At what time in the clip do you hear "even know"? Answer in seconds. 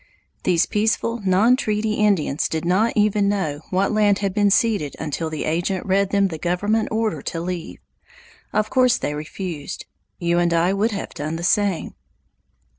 2.95-3.59